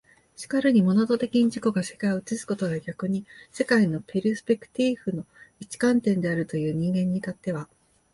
[0.35, 5.27] 然るにモナド的に自己が世界を映すことが逆に世界のペルスペクティーフの
[5.59, 7.69] 一観点であるという人間に至っては、